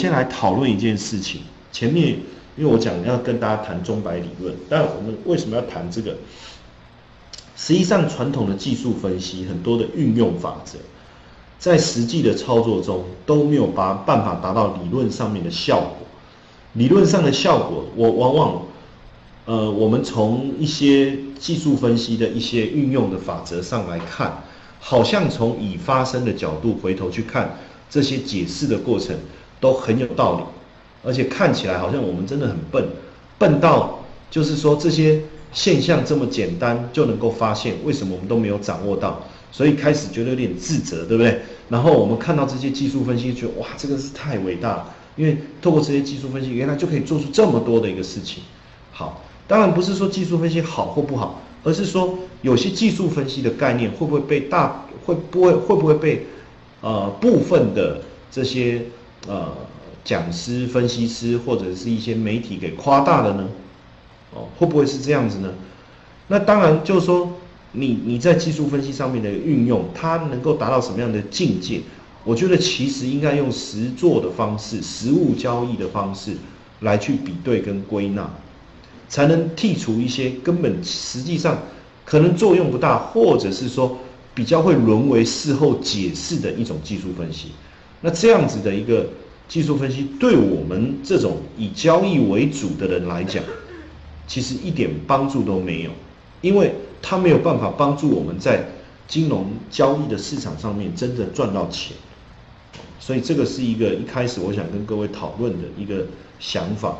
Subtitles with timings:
[0.00, 1.42] 先来讨论一件事情。
[1.70, 2.16] 前面
[2.56, 6.16] 因为我讲要跟大家谈中白理论，但我们为什么要谈这个？
[7.54, 10.78] 实际上，传统的技术分析很多的运用法则，
[11.58, 15.98] 在实际的操作中都没有把办法达到理论上面的效果。
[16.72, 18.62] 理论上的效果，我往往，
[19.44, 24.42] 呃，我们从一些技术分析的一些运用的法则上来看，
[24.80, 27.58] 好像从已发生的角度回头去看
[27.90, 29.14] 这些解释的过程
[29.60, 30.42] 都很有道理，
[31.04, 32.88] 而且看起来好像我们真的很笨，
[33.38, 34.00] 笨到
[34.30, 35.20] 就是说这些。
[35.52, 39.20] 现象这么简单就能够发现，为什么我们都没有掌握到？
[39.50, 41.40] 所以开始觉得有点自责，对不对？
[41.68, 48.44] 然后我们看到这些技术分析，觉得哇，这个是太伟大了，因为透过这些技术分析，原来就可以做出这么多的一个事情。
[48.92, 56.24] 好，当然不是说技术分析好或不好，而是说有些技术分析的概念会不会被大会不会会不会被
[56.80, 58.00] 呃部分的
[58.30, 58.80] 这些
[59.26, 59.52] 呃
[60.04, 63.48] 讲师、分析师或者是一些媒体给夸大的呢？
[64.32, 65.52] 哦，会不会是这样子呢？
[66.28, 67.32] 那当然就是说，
[67.72, 71.80] 你你在技术分析上面的运用，它能够达到什么样的境界？
[72.24, 76.36] 我觉得其实应该用实做的方式、实物交易的方式
[76.80, 78.30] 来去比对跟归纳，
[79.08, 81.58] 才能剔除一些根本实际上
[82.04, 83.98] 可能作用不大，或者是说
[84.34, 87.48] 比较会沦为事后解释的一种技术分析。
[88.00, 89.06] 那这样子的一个
[89.48, 93.42] 技术分析，对我们这种以交易为主的人来讲，
[94.26, 95.90] 其实一点帮助都没有，
[96.40, 98.64] 因为它没有办法帮助我们在
[99.08, 101.96] 金融交易的市场上面真的赚到钱，
[103.00, 106.06] 所以这个是一个一开始我想跟各位讨论的一个
[106.38, 106.96] 想法。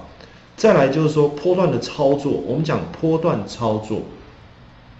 [0.57, 4.03] 再来就是说波段的操作，我们讲波段操作，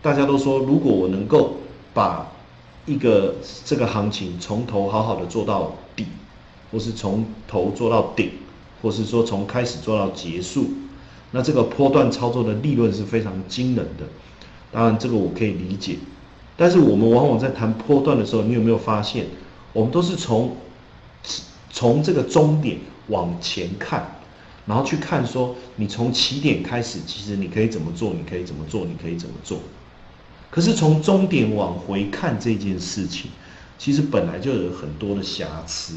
[0.01, 1.57] 大家都说如果我能够
[1.93, 2.27] 把
[2.87, 6.07] 一个这个行情从头好好的做到底，
[6.73, 8.31] 或是从头做到顶，
[8.83, 10.71] 或是说从开始做到结束。
[11.33, 14.05] 那这个波段操作的利润是非常惊人的，
[14.73, 15.97] 当然这个我可以理解，
[16.57, 19.27] 但是我们往往在谈波段的时候，你有没有发现，
[19.73, 20.57] 我们都是从
[21.71, 24.21] 从这个终点往前看，
[24.67, 29.61] 然后去看说，你从起点开始，其实你可以怎么做，你可以怎么做，你可以怎么做，
[30.51, 33.31] 可是从终点往回看这件事情，
[33.79, 35.95] 其实本来就有很多的瑕疵，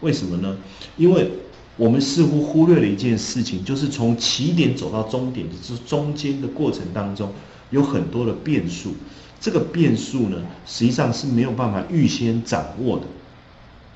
[0.00, 0.56] 为什么呢？
[0.96, 1.30] 因为。
[1.76, 7.32] 我们似乎忽略了一件事情，就是从起点走到终点，就是中间的过程当中
[7.70, 8.92] 有很多的变数。
[9.40, 13.06] 这个变数呢，实际上是没有办法预先掌握的。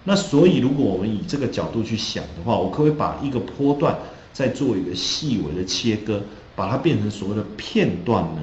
[0.05, 3.95] 那所以，如果我们以这个角度去想的话，我可不可以把一个波段
[4.33, 6.23] 再做一个细微的切割，
[6.57, 8.41] 把它变成所谓的片段呢？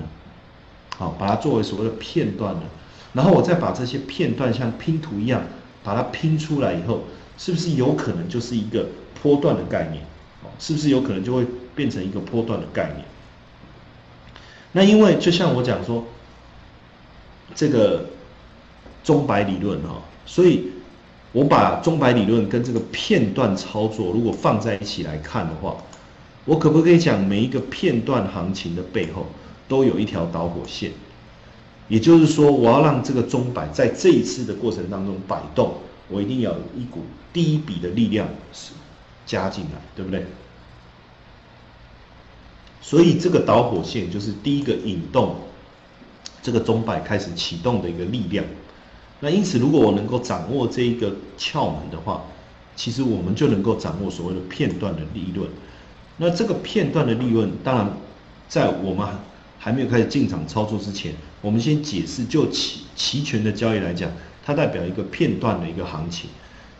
[1.02, 2.62] 好，把它作为所谓的片段呢？
[3.12, 5.42] 然后我再把这些片段像拼图一样
[5.84, 7.02] 把它拼出来以后，
[7.38, 8.86] 是不是有可能就是一个？
[9.24, 10.04] 波段的概念，
[10.44, 11.46] 哦，是不是有可能就会
[11.76, 13.06] 变成一个波段的概念？
[14.72, 16.04] 那因为就像我讲说，
[17.54, 18.04] 这个
[19.04, 20.72] 中白理论哈，所以
[21.34, 25.78] 我把中白理论跟这个片段操作如果放在一起来看的话，
[26.46, 29.28] 我可不可以讲每一个片段行情的背后
[29.72, 30.92] 都有一条导火线？
[31.88, 35.76] 也就是说，我要让这个钟摆在这一次的过程当中摆动，
[36.10, 38.74] 我一定要有一股第一笔的力量是。
[39.24, 40.26] 加进来，对不对？
[42.82, 45.36] 所以这个导火线就是第一个引动
[46.42, 48.44] 这个钟摆开始启动的一个力量。
[49.22, 52.24] 那因此，如果我能够掌握这一个窍门的话，
[52.76, 55.48] 其实我们就能够掌握所谓的片段的利润。
[56.18, 57.94] 那这个片段的利润，当然
[58.50, 59.08] 在我们
[59.64, 64.12] 还没有开始进场操作之前，我们先解释，就期期权的交易来讲，
[64.44, 66.28] 它代表一个片段的一个行情。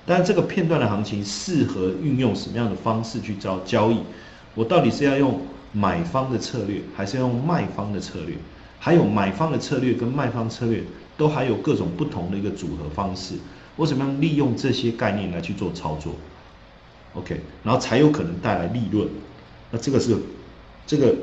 [0.04, 3.98] 但这个片段的行情适合运用什么样的方式去交交易？
[4.56, 5.40] 我到底是要用
[5.72, 8.36] 买方的策略，还是要用卖方的策略？
[8.80, 10.84] 还有买方的策略跟卖方策略
[11.16, 13.36] 都还有各种不同的一个组合方式。
[13.76, 16.16] 我怎么样利用这些概念来去做操作
[17.14, 19.08] ？OK，然后才有可能带来利润。
[19.70, 20.18] 那这个是
[20.88, 21.16] 这个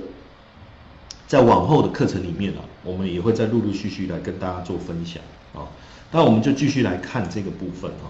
[1.28, 5.22] 在往后的课程里面啊，我们也会再陆陆续续来跟大家做分享
[5.54, 5.68] 啊。
[6.10, 8.08] 那我们就继续来看这个部分啊。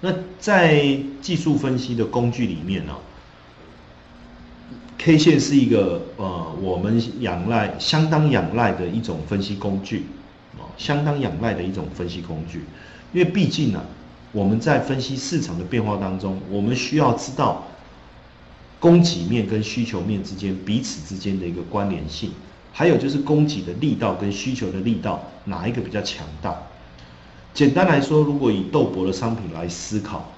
[0.00, 2.96] 那在技术分析的工具里面呢
[4.98, 10.06] ，K 线是一个呃我们仰赖相当仰赖的一种分析工具，
[10.58, 12.64] 啊，相当仰赖的一种分析工具，
[13.12, 13.84] 因为毕竟呢，
[14.32, 17.67] 我们在分析市场的变化当中，我们需要知道
[18.80, 22.30] 供给面跟需求面之间彼此之间的一个关联性，
[22.72, 26.56] 还有就是供给的力道跟需求的力道哪一个比较强大。
[27.54, 30.32] 简单来说，如果以豆粕的商品来思考，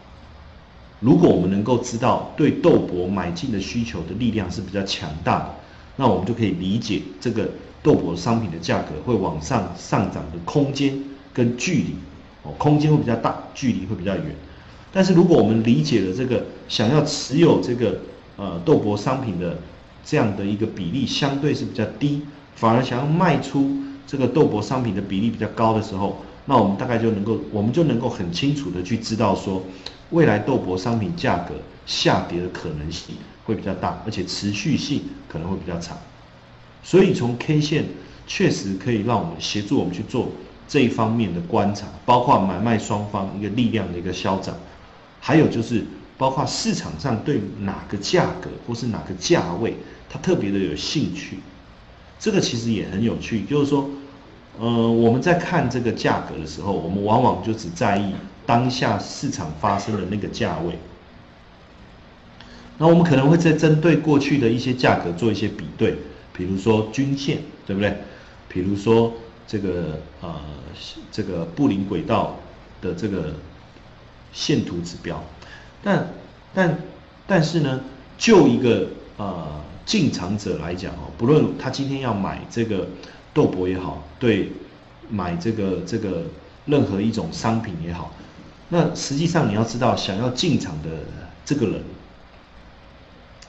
[1.00, 5.54] 如果我们能够知道对豆粕买进的需求的力量是比较强大的，
[5.96, 7.50] 那我们就可以理解这个
[7.82, 10.98] 豆粕商品的价格会往上上涨的空间
[11.34, 11.94] 跟距离，
[12.42, 14.34] 哦，空间会比较大，距离会比较远。
[14.92, 18.00] 但是如果我们理解了这个想要持有这个
[18.40, 19.58] 呃豆粕商品的
[20.02, 22.22] 这样的一个比例相对是比较低，
[22.56, 23.70] 反而想要卖出
[24.06, 26.16] 这个豆粕商品的比例比较高的时候，
[26.46, 29.62] 那我们大概就能够，我们就能够很清楚的去知道说。
[30.10, 31.54] 未来豆粕商品价格
[31.86, 33.14] 下跌的可能性
[33.44, 35.96] 会比较大，而且持续性可能会比较长，
[36.82, 37.84] 所以从 K 线
[38.26, 40.30] 确实可以让我们协助我们去做
[40.66, 44.52] 这一方面的观察，包括买卖双方一个力量的一个消长，
[45.20, 45.86] 还有就是
[46.20, 49.74] 包括市场上对哪个价格或是哪个价位，
[50.10, 51.38] 它特别的有兴趣，
[52.18, 53.88] 这个其实也很有趣，就是说，
[54.58, 58.12] 呃，我们在看这个价格的时候，我们往往就只在意。
[58.44, 60.76] 当下市场发生的那个价位，
[62.76, 65.96] 那我们可能会在针对过去的一些价格做一些比对，
[66.34, 67.96] 比如说均线，对不对？
[68.48, 69.14] 比如说
[69.46, 70.34] 这个呃
[71.10, 72.36] 这个布林轨道
[72.82, 73.34] 的这个
[74.32, 75.22] 线图指标，
[75.82, 76.08] 但
[76.54, 76.78] 但
[77.26, 77.80] 但是呢，
[78.18, 79.46] 就一个呃
[79.86, 82.86] 进场者来讲哦，不论他今天要买这个
[83.32, 84.52] 豆粕也好，对
[85.08, 86.24] 买这个这个
[86.66, 88.12] 任何一种商品也好。
[88.68, 90.90] 那实际上你要知道，想要进场的
[91.44, 91.82] 这个人，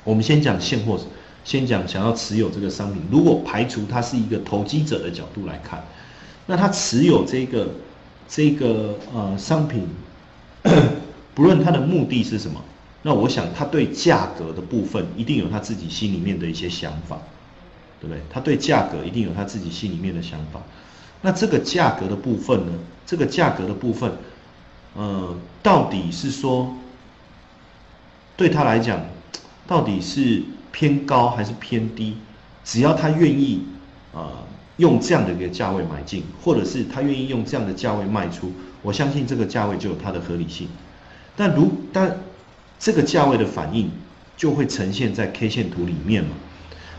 [0.04, 1.00] 我们先讲现货，
[1.44, 3.04] 先讲想要持有这个商品。
[3.12, 5.83] 如果排除他是一个投机者的角度来看，
[6.48, 7.69] 那他持有这个
[8.28, 9.88] 这个呃商品，
[11.33, 12.62] 不论他的目的是什么，
[13.04, 17.19] 那我想他对价格的部分一定有他自己心里面的一些想法，
[18.00, 18.22] 对不对？
[18.30, 20.62] 他对价格一定有他自己心里面的想法。
[21.22, 22.74] 那这个价格的部分呢？
[23.06, 24.12] 这个价格的部分。
[24.94, 25.33] 呃，
[25.63, 26.75] 到底是说
[28.36, 29.00] 对他来讲，
[29.66, 30.44] 到底是
[30.74, 32.18] 偏高还是偏低？
[32.66, 33.63] 只要他愿意
[34.13, 34.44] 啊，
[34.75, 38.51] 用这样的一个价位买进，或者是他愿意用这样的价位卖出，
[38.81, 40.68] 我相信这个价位就有它的合理性。
[41.42, 42.16] 那如但
[42.78, 43.90] 这个价位的反应
[44.38, 46.36] 就会呈现在 K 线图里面嘛？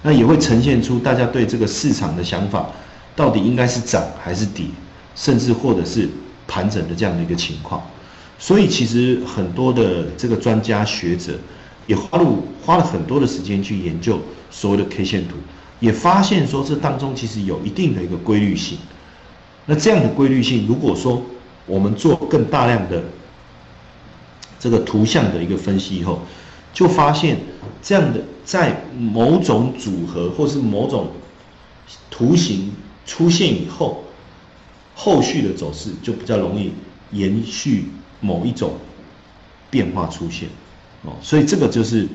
[0.03, 2.67] 那也会呈现出大家对这个市场的想法，
[3.15, 4.67] 到底应该是涨还是跌，
[5.15, 6.09] 甚至或者是。
[6.49, 7.81] 盘整的这样的一个情况，
[8.39, 11.39] 所以其实很多的这个专家学者
[11.87, 12.27] 也花了
[12.61, 15.37] 花了很多的时间去研究所谓的 K 线图，
[15.81, 18.77] 也发现说这当中其实有一定的一个规律性。
[19.65, 21.23] 那这样的规律性，如果说
[21.65, 23.03] 我们做更大量的
[24.63, 26.21] 这个图像的一个分析以后，
[26.73, 27.37] 就发现
[27.83, 31.09] 这样的在某种组合或是某种
[32.09, 32.71] 图形
[33.05, 34.05] 出现以后。
[34.95, 36.71] 后续的走势就比较容易
[37.13, 37.87] 延续
[38.21, 38.75] 某一种
[39.71, 40.47] 变化出现，
[41.03, 42.07] 哦，所以这个就是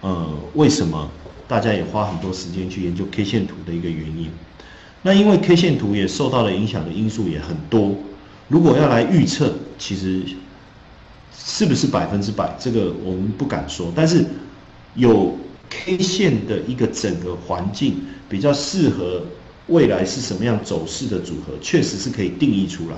[0.00, 1.08] 呃为什么
[1.46, 4.28] 大家也花很多时间去研究 K 线图的一个原因。
[5.02, 7.94] 那因为 K 线图也受到了影响的因素也很多，
[8.48, 10.20] 如果要来预测，其实
[11.38, 13.92] 是不是百分之百，这个我们不敢说。
[13.94, 14.24] 但是
[14.94, 15.38] 有
[15.70, 17.96] K 线的一个整个环境
[18.28, 19.22] 比较适合。
[19.68, 22.96] 未来是什么样走势的组合，确实是可以定义出来，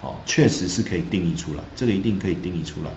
[0.00, 2.90] 好，确实是可以定义出来，这个一定可以定义出来。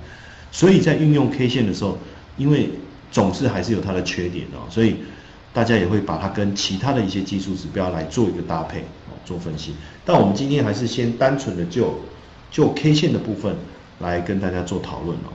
[0.49, 1.97] 所以在运用 K 线的时候，
[2.37, 2.69] 因为
[3.11, 4.95] 总是还是有它的缺点哦，所以
[5.51, 9.73] 大家也会把它跟其他的一些技术指标来做一个搭配哦，做分析。
[10.05, 11.99] 但我们今天还是先单纯的就
[12.49, 13.53] 就 K 线的部分
[14.01, 15.31] 来跟大家做讨论哦。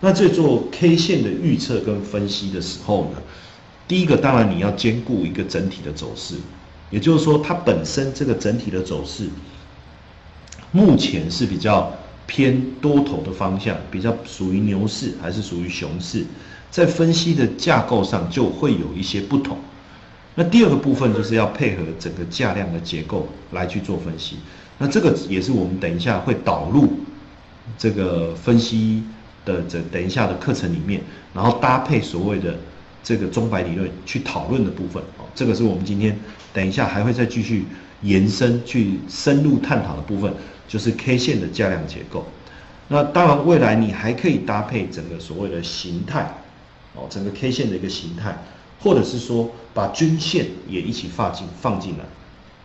[0.00, 3.22] 那在做 K 线的预测跟分析的时候呢，
[3.86, 6.36] 第一个当然你要兼顾一个整体的走势。
[6.88, 9.28] 也就是说，它本身这个整体的走势，
[10.70, 11.92] 目前是比较
[12.26, 16.24] 偏多头的方向，比较属于牛市还是属于熊市，
[16.70, 19.58] 在分析的架构上就会有一些不同。
[20.36, 24.36] 那第二个部分就是要配合整个价量的结构来去做分析。
[24.78, 26.88] 那这个也是我们等一下会导入
[27.78, 29.02] 这个分析
[29.44, 31.00] 的这等一下的课程里面，
[31.34, 32.54] 然后搭配所谓的。
[33.06, 36.18] 这个中白理论去讨论的部分哦，这个是我们今天
[36.52, 37.64] 等一下还会再继续
[38.02, 40.34] 延伸去深入探讨的部分，
[40.66, 42.26] 就是 K 线的价量结构。
[42.88, 46.34] 那当然，未来你还可以搭配整个所谓的形态
[46.96, 48.36] 哦，整个 K 线的一个形态，
[48.80, 52.04] 或者是说把均线也一起放进放进来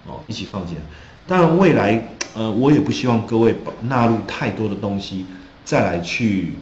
[0.08, 0.82] 哦，一起放进来。
[1.28, 5.25] 当然，未来呃，我也不希望各位纳入太多的东西
[5.63, 6.54] 再来去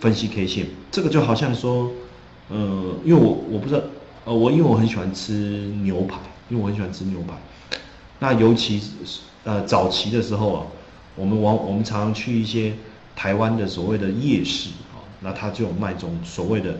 [0.00, 1.90] 分析 K 线，这个就好像说。
[2.50, 3.80] 呃，因为我我不知道，
[4.26, 5.32] 呃，我因为我很喜欢吃
[5.82, 6.18] 牛排，
[6.50, 7.32] 因为我很喜欢吃牛排。
[8.18, 10.66] 那尤其是呃早期的时候啊，
[11.16, 12.74] 我们往我们常常去一些
[13.16, 16.76] 台湾的所谓的夜市啊，那它就有卖这种所谓的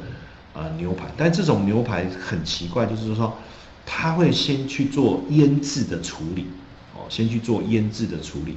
[0.53, 3.33] 呃牛排，但这种牛排很奇怪，就是说
[3.87, 6.47] 它会先去做腌制的处理，
[7.09, 8.57] 先去做腌制的处理，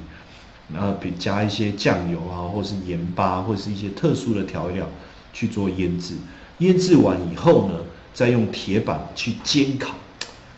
[0.73, 4.87] 然后比加一些酱油啊，或是盐巴，或是一些特殊的调料
[5.33, 6.15] 去做腌制，
[6.59, 7.79] 腌制完以后呢，
[8.13, 9.95] 再用铁板去煎烤，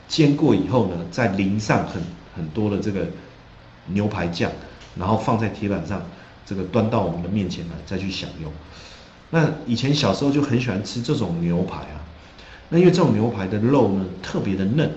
[0.07, 2.01] 煎过以后呢，再淋上很
[2.35, 3.07] 很多的这个
[3.87, 4.51] 牛排酱，
[4.95, 6.01] 然后放在铁板上。
[6.45, 8.51] 这个端到我们的面前来，再去享用。
[9.29, 12.01] 那以前小时候就很喜欢吃这种牛排啊。
[12.69, 14.91] 那因为这种牛排的肉呢特别的嫩，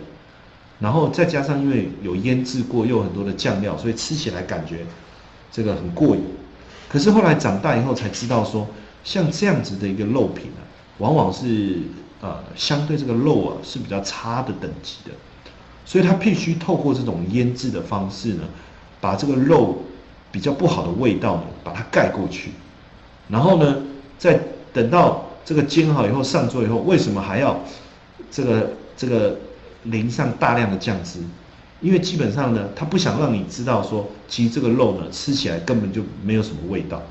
[0.83, 4.85] 然后再加上因为有腌制过，又有很多的酱料，所以吃起来感觉
[5.53, 6.23] 这个很过瘾。
[6.89, 8.67] 可是后来长大以后才知道说，
[9.05, 10.61] 像这样子的一个肉品啊，
[10.99, 11.79] 往往是
[12.21, 15.13] 呃相对这个肉啊是比较差的等级的，
[15.87, 18.43] 所以它必须透过这种腌制的方式呢，
[19.01, 19.79] 把这个肉。
[20.33, 22.53] 比较不好的味道呢，把它盖过去，
[23.29, 23.77] 然后呢，
[24.17, 24.41] 再
[24.73, 27.61] 等到这个煎好以后上桌以后，为什么还要
[28.31, 29.37] 这个这个
[29.85, 31.21] 淋上大量的酱汁？
[31.81, 37.03] 因为基本上呢，他不想让你知道说，其实这个肉呢吃起来根本就没有什么味道。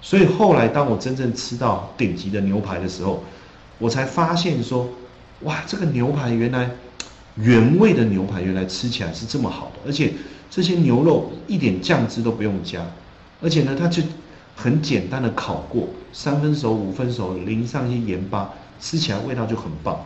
[0.00, 3.22] 所以后来当我真正吃到顶级的牛排的时候，
[3.78, 4.88] 我才发现说，
[5.42, 6.70] 哇，这个牛排原来
[7.36, 10.12] 原味的牛排原来吃起来是这么好的，而且。
[10.50, 12.82] 这些牛肉一点酱汁都不用加，
[13.42, 14.02] 而且呢，它就
[14.56, 18.48] 很简单的烤过，三分熟、五分熟，淋上一些盐巴，
[18.80, 20.00] 吃起来味道就很棒。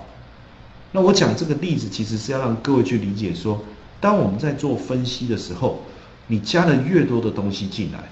[0.92, 3.64] 那我讲这个例子，其实是要让各位去理解说，
[4.00, 5.80] 当我们在做分析的时候，
[6.26, 8.10] 你加了越多的东西进来，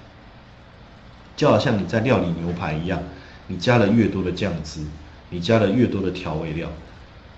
[1.36, 3.02] 就好像你在料理牛排一样，
[3.48, 4.80] 你加了越多的酱汁，
[5.28, 6.70] 你加了越多的调味料，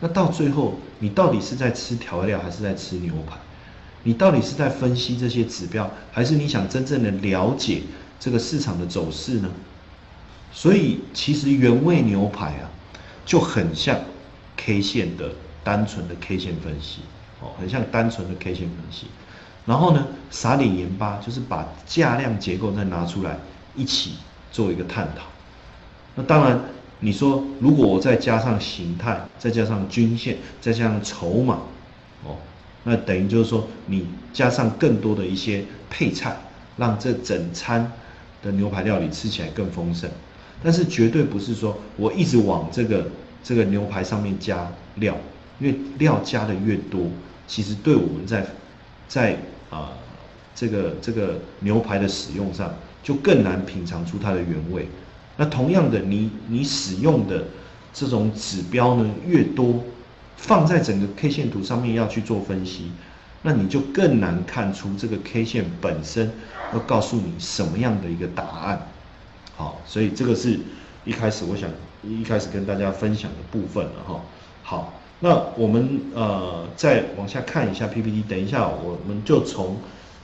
[0.00, 3.36] 那到最后，你到底是在吃调味料，还是在吃牛排？
[4.04, 7.82] 你到底是在分析这些指标，还是你想真正的了解
[8.18, 9.50] 这个市场的走势呢？
[10.52, 12.70] 所以其实原味牛排啊，
[13.24, 13.98] 就很像
[14.64, 15.30] K 线的
[15.64, 17.00] 单纯的 K 线分析
[17.40, 19.06] 哦，很像单纯的 K 线分析。
[19.66, 23.36] 然后呢，撒点盐巴，就是把价量结构再拿出来
[23.74, 24.12] 一起
[24.52, 25.24] 做一个探讨。
[26.14, 26.60] 那当然，
[27.00, 31.58] 你说如果我再加上形态，再加上均线，再加上筹码，
[32.24, 32.36] 哦。
[32.84, 36.36] 那等于就是说，你加上更多的一些配菜，
[36.76, 37.92] 让这整餐
[38.42, 40.10] 的牛排料理吃起来更丰盛。
[40.62, 43.06] 但是绝对不是说我一直往这个
[43.42, 45.16] 这个牛排上面加料，
[45.58, 47.06] 因为料加的越多，
[47.46, 48.46] 其实对我们在
[49.08, 49.36] 在
[49.70, 49.90] 啊
[50.54, 54.88] 这个这个牛排的使用上就更难品尝出它的原味。
[55.36, 57.44] 那同样的，你你使用的
[57.92, 59.82] 这种指标呢越多。
[60.34, 62.90] 放在整个 K 线图上面要去做分析，
[63.42, 66.32] 那你就更难看出这个 K 线本身
[66.72, 68.88] 要告诉你什么样的一个答案。
[69.54, 70.58] 好，所以这个是
[71.04, 71.68] 一开始我想
[72.02, 74.20] 一开始跟大家分享的部分了哈。
[74.62, 79.76] 好，那我们呃再往下看一下 PPT，等一下我们就从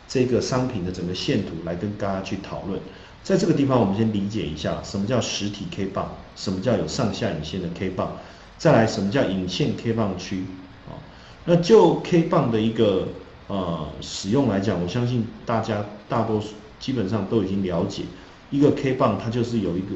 [0.07, 2.81] 这个商品的整个线图来跟大家去讨论。
[3.23, 8.17] 在这个地方，我们先理解一下什么叫实体 K 棒，什么叫有上下影线的 K 棒。
[8.57, 10.45] 再来，什么叫影线 K 棒区？
[10.89, 10.97] 啊，
[11.45, 13.09] 那就 K 棒的一个
[13.49, 16.49] 呃使用来讲，我相信大家大多数
[16.81, 18.05] 基本上都已经了解，
[18.51, 19.89] 一个 K 棒它就是有一个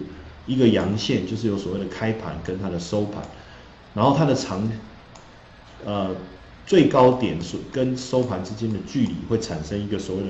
[0.47, 3.23] 一个阳线，就是有所谓的开盘跟它的收盘，
[3.95, 4.71] 然后它的长
[5.85, 6.15] 呃
[6.67, 10.29] 最高点所跟收盘之间的距离会产生一个所谓的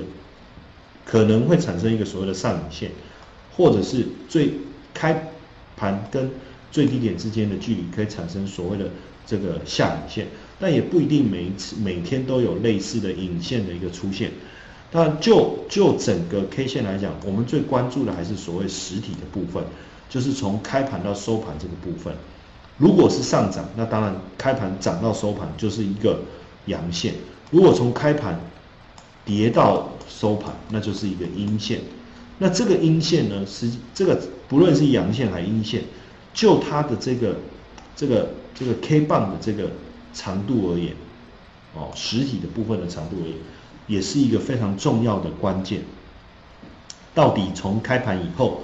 [1.05, 2.91] 可能会产生一个所谓的上影线，
[3.55, 4.53] 或者是最
[4.93, 5.31] 开
[5.75, 6.29] 盘跟
[6.71, 8.89] 最低点之间的距离可以产生所谓的
[9.25, 10.27] 这个下影线，
[10.59, 14.31] 但也不一定每一次每天都有类似的影线的一个出现。
[14.91, 19.63] 但就就整个 K 线来讲，我们最关注的还是所谓实体的部分，
[20.13, 22.13] 就是从开盘到收盘这个部分。
[22.77, 26.19] 如果是上涨，那当然开盘涨到收盘就是一个
[26.67, 27.13] 阳线；
[27.49, 28.39] 如果从开盘
[29.25, 31.81] 跌到收盘，那就是一个阴线。
[32.37, 35.81] 那这个阴线呢，实这个不论是阳线还是阴线。
[36.31, 37.37] 就它的这个、
[37.95, 39.71] 这个、这个 K 棒的这个
[40.13, 40.93] 长度而言，
[41.73, 43.37] 哦，实体的部分的长度而言，
[43.87, 45.81] 也是一个非常重要的关键。
[47.15, 48.61] 到底从开盘以后，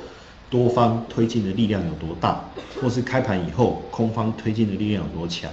[0.49, 2.43] 多方推进的力量有多大，
[2.81, 5.51] 或是开盘以后空方推进的力量有多强？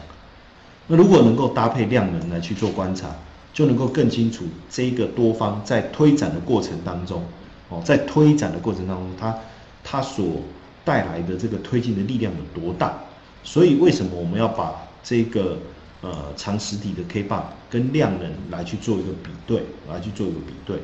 [0.86, 3.08] 那如果能够搭配量能来去做观察，
[3.52, 7.22] 就能够更清楚这一个多方在推展的过程当中，
[7.68, 9.34] 哦，在推展的过程当中，它
[9.82, 10.42] 它所
[10.84, 12.94] 带来的这个推进的力量有多大？
[13.42, 15.58] 所以为什么我们要把这个
[16.00, 20.76] 呃长实体的 K 棒跟量能来去做一个比对，来去做一个比对？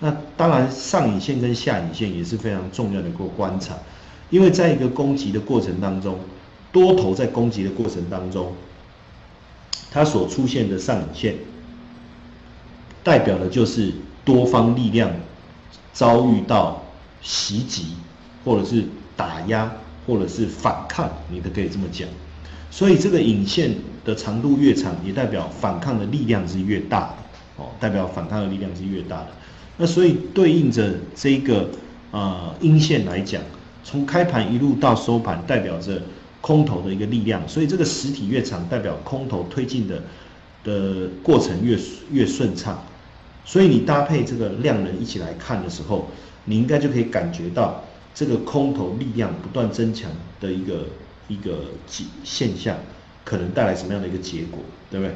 [0.00, 3.74] 那当然上影线跟下影线也是非常重要的一个观察，
[4.30, 6.18] 因为在一个攻击的过程当中，
[6.70, 8.52] 多头在攻击的过程当中，
[9.90, 11.34] 它所出现的上影线，
[13.02, 13.92] 代表的就是
[14.24, 15.10] 多方力量
[15.92, 16.80] 遭遇到
[17.20, 17.94] 袭击，
[18.44, 18.84] 或者是
[19.16, 19.72] 打压，
[20.06, 22.08] 或者是反抗，你都可以这么讲。
[22.70, 23.74] 所以这个影线
[24.04, 27.14] 的长度越长，也代表反抗的力量是越大的
[27.56, 29.28] 哦，代表反抗的力量是越大的。
[29.78, 31.70] 那所以对应着这个
[32.10, 33.40] 呃阴线来讲。
[33.84, 36.02] 从开盘一路到收盘，代表着
[36.42, 40.02] 空头的一个力量，所以这个实体越长，代表空头推进的
[40.62, 41.78] 的过程越
[42.10, 42.84] 越顺畅。
[43.46, 46.10] 所以你搭配这个量能一起来看的时候，
[46.44, 47.82] 你应该就可以感觉到
[48.14, 50.84] 这个空头力量不断增强的一个
[51.28, 52.76] 一个现现象，
[53.24, 55.14] 可能带来什么样的一个结果，对不对？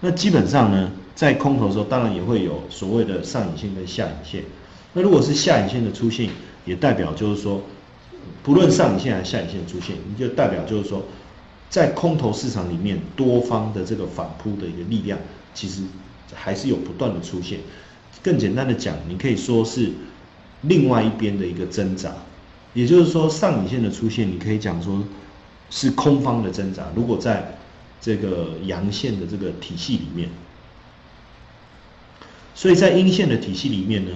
[0.00, 4.44] 那基本上呢，在空头的时候，当然也会有所谓的上影线跟下影线。
[4.92, 6.28] 那如果是下影线的出现，
[6.64, 7.62] 也代表就是说。
[8.44, 11.04] 不论上影线还是下影线出现，你就代表就是说，
[11.68, 15.18] 在空头市场里面，多方的这个反扑的一个力量，
[15.54, 15.82] 其实
[16.34, 17.60] 还是有不断的出现。
[18.20, 19.90] 更简单的讲，你可以说是
[20.62, 22.12] 另外一边的一个挣扎，
[22.74, 25.02] 也就是说，上影线的出现，你可以讲说
[25.70, 26.88] 是空方的挣扎。
[26.96, 27.56] 如果在
[28.00, 30.28] 这个阳线的这个体系里面，
[32.54, 34.10] 所以在阴线的体系里面呢，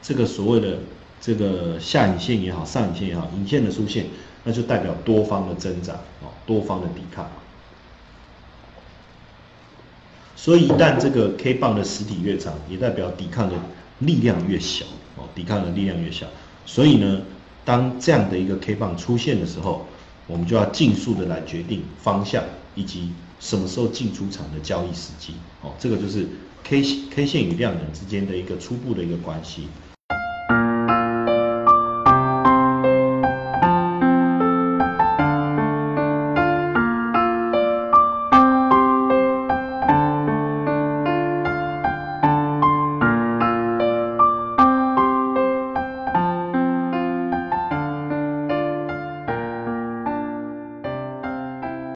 [0.00, 0.78] 这个所谓的。
[1.24, 4.06] 这个下影线也好，上影线也好，影线的出现，
[4.42, 7.30] 那就代表多方的挣扎哦，多方的抵抗。
[10.34, 13.54] 所以一旦这个 K 棒的实体越长，也代表抵抗的
[14.00, 14.84] 力量越小
[15.14, 16.26] 哦，抵抗的力量越小。
[16.66, 17.22] 所以呢，
[17.64, 19.86] 当这样的一个 K 棒出现的时候，
[20.26, 22.42] 我们就要尽速的来决定方向
[22.74, 25.70] 以及什么时候进出场的交易时机哦。
[25.78, 26.26] 这个就是
[26.64, 29.68] K K 线与量能之间的一个初步的一个关系。